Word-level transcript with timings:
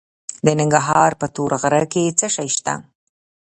د 0.45 0.47
ننګرهار 0.59 1.11
په 1.21 1.27
تور 1.35 1.51
غره 1.61 1.83
کې 1.93 2.15
څه 2.19 2.27
شی 2.35 2.49
شته؟ 2.55 2.73